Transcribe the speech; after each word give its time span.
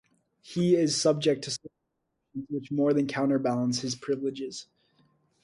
He 0.41 0.75
is 0.75 0.99
subject 0.99 1.43
to 1.43 1.51
certain 1.51 1.69
restrictions 2.33 2.47
which 2.49 2.71
more 2.71 2.91
than 2.91 3.05
counterbalance 3.05 3.81
his 3.81 3.93
privileges. 3.93 4.65